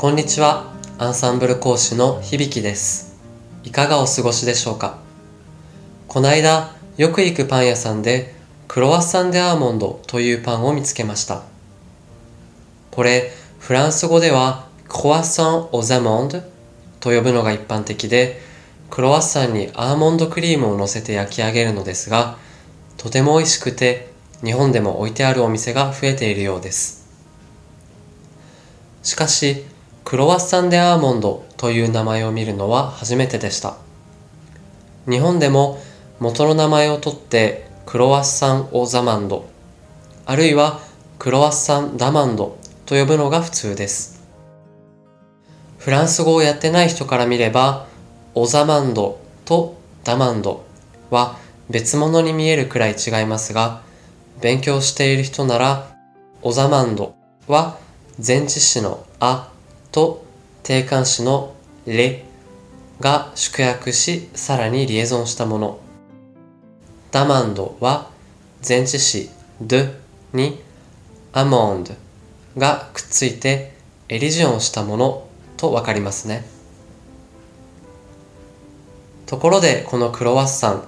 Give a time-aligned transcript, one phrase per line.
[0.00, 0.72] こんにちは。
[0.96, 3.18] アンサンブル講師の響です。
[3.64, 5.00] いかがお過ごしでしょうか？
[6.06, 8.32] こないだよく行くパン屋さんで
[8.68, 11.42] クロワッサンデアーモンドというパンを見つけました。
[12.92, 16.42] これ、フランス語ではクロワッサン・オザモンド
[17.00, 18.40] と呼ぶのが一般的で、
[18.90, 22.38] クロワッサンにアーモンドクリームを乗せて焼き上げるのですが、
[22.98, 24.12] とても美味しくて
[24.44, 27.04] 日本でも置いてあるお店が増えているようです。
[29.02, 29.64] しかし、
[30.08, 33.76] クロワッサンデアーモンドという名前を見るのは初めてでした。
[35.06, 35.78] 日本でも
[36.18, 39.46] 元の名前を取ってクロワッサン・オザマンド、
[40.24, 40.80] あるいは
[41.18, 44.26] クロワッサン・ダマンドと呼ぶのが普通です。
[45.76, 47.86] フランス語をやってない人から見れば、
[48.34, 50.64] オザマンドとダマンド
[51.10, 51.36] は
[51.68, 53.82] 別物に見えるくらい違いますが、
[54.40, 55.94] 勉強している人なら、
[56.40, 57.14] オザマンド
[57.46, 57.76] は
[58.26, 59.52] 前置詞のあ
[59.92, 60.24] と
[60.62, 61.54] 定冠詞の
[61.86, 62.24] レ
[63.00, 65.80] が縮約し、さらにリエゾンしたもの。
[67.10, 68.10] ダマンドは
[68.66, 69.76] 前置詞ド
[70.32, 70.60] に
[71.32, 71.94] アモンド
[72.56, 73.72] がくっついて
[74.08, 76.44] エリジオンしたものとわかりますね。
[79.26, 80.84] ところでこのクロワッサン、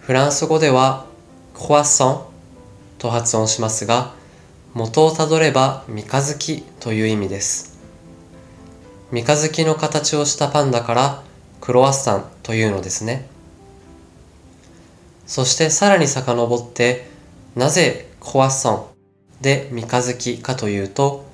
[0.00, 1.06] フランス語では
[1.54, 2.22] クワッサン
[2.98, 4.14] と発音しますが、
[4.74, 7.77] 元をたどれば三日月という意味です。
[9.10, 11.22] 三日月の形をしたパンだから
[11.62, 13.26] クロワッサンというのですね。
[15.26, 17.06] そしてさらに遡って、
[17.54, 18.84] なぜクワッサン
[19.40, 21.24] で三日月かというと、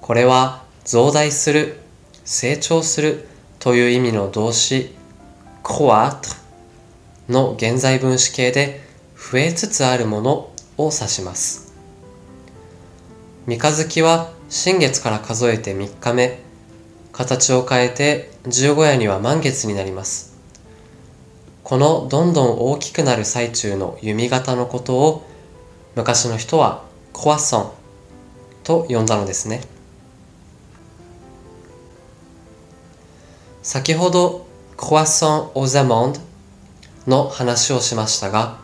[0.00, 1.78] これは増大する、
[2.24, 4.94] 成長するという意味の動詞、
[5.62, 6.34] クワート
[7.32, 8.80] の現在分詞形で
[9.14, 11.72] 増えつつあるものを指します。
[13.46, 16.47] 三日月は新月から数えて3日目、
[17.12, 20.36] 形を変えて十五夜には満月になります。
[21.64, 25.26] このどんどん大きくなる最中の弓形のことを
[25.96, 27.72] 昔の人はコワッソン
[28.64, 29.60] と呼んだのですね。
[33.62, 36.20] 先ほどコワソン・オザモンド
[37.06, 38.58] の話をしましたが、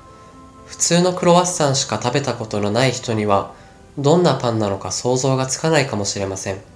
[0.65, 3.53] 普通のクロワッサンしか食べたことのない人には
[3.99, 6.74] どんなパンなのか想像がつかないかもしれません。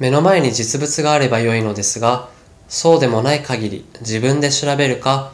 [0.00, 2.30] 目の前に実物があれば良いのですが、
[2.68, 5.30] そうでもない限り自分で調べるか、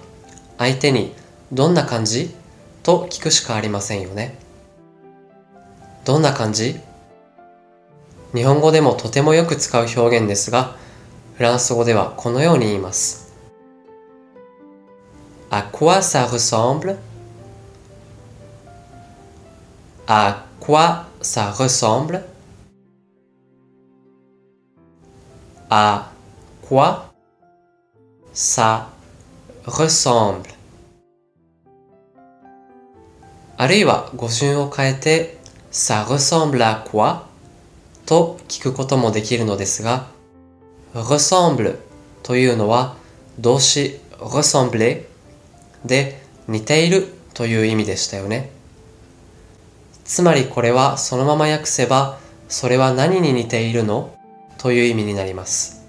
[0.59, 1.15] 相手に
[1.53, 2.35] どんな感じ？
[2.83, 4.37] と聞くしかありませんよね。
[6.05, 6.81] どんな感じ？
[8.35, 10.77] 日本語でもとてもよく使う表現ですが、
[11.37, 13.33] フランス語ではこのように言います。
[15.49, 16.97] À quoi ça ressemble?
[20.09, 22.23] À quoi ça ressemble?
[25.69, 26.13] À
[26.63, 27.13] quoi
[28.33, 28.87] ça
[29.65, 30.55] ressemble?
[33.57, 35.39] あるいは語順を変えて
[35.73, 37.23] ça ressemble à quoi?
[38.07, 40.07] と聞くこともできるのですが
[40.95, 41.79] ressemble
[42.23, 42.95] というのは
[43.41, 45.05] 動詞 ressembler
[45.85, 48.51] で似ているという意味でしたよね。
[50.05, 54.16] つまりこれはそのまま訳せばそれは何に似ているの
[54.59, 55.87] という意味になります。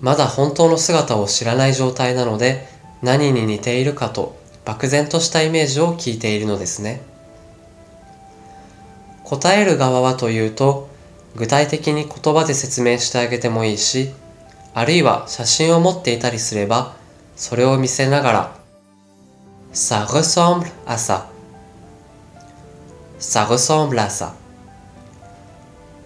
[0.00, 2.66] まだ本当の姿を知らない状態なので
[3.02, 7.02] 何に似ているかと漠然としたイメージを聞いているのですね。
[9.24, 10.88] 答える側はというと
[11.36, 14.10] 具体的に言葉で説明してあげてもいいし
[14.74, 16.94] あるいは写真を持っていたりすれば
[17.36, 18.62] それを見せながら
[19.72, 21.30] Ça ressemble à ça
[23.18, 24.34] Ça ressemble à ça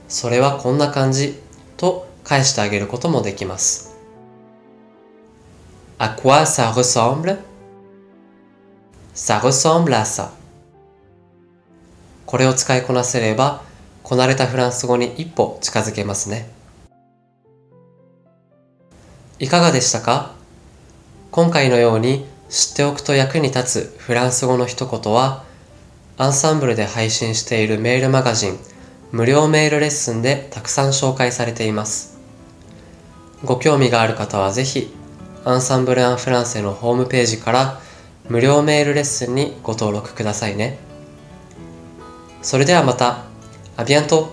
[0.09, 1.41] それはこんな感じ
[1.77, 3.97] と返してあげることもできます。
[5.99, 7.39] À quoi ça ressemble?
[9.15, 10.31] Ça ressemble à ça.
[12.27, 13.63] これを使いこなせれば
[14.03, 16.51] こなれたフランス語に一歩近づけますね。
[19.39, 20.35] いかがでしたか？
[21.31, 25.45] 今回のように知っておくと役に立つフランス語の一言は
[26.17, 28.59] アンサンブルで配信しているメールマガジン
[29.13, 32.19] 無料メールレッスンでたくさん紹介されています。
[33.45, 34.95] ご興味がある方はぜひ
[35.45, 37.81] アンサンブル・アン・フランセのホームページから
[38.29, 40.79] 無料メールレッスンにご登録くださいね。
[42.43, 43.25] それではまた。
[43.77, 44.31] アビアント。